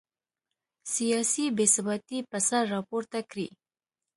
[0.93, 3.47] سیاسي بې ثباتي به سر راپورته کړي.